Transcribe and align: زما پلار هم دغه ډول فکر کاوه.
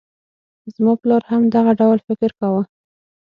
زما 0.75 0.93
پلار 1.01 1.21
هم 1.31 1.41
دغه 1.55 1.71
ډول 1.79 1.99
فکر 2.07 2.29
کاوه. 2.39 2.63